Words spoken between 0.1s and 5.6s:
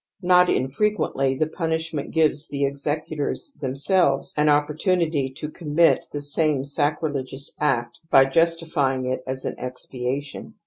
Not infrequently the punishment gives the executors themselves an opportunity to